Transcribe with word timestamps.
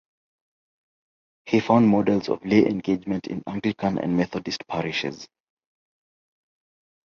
He 1.45 1.59
found 1.59 1.87
models 1.87 2.27
of 2.27 2.43
lay 2.43 2.65
engagement 2.65 3.27
in 3.27 3.43
Anglican 3.45 3.99
and 3.99 4.17
Methodist 4.17 4.65
parishes. 4.67 5.27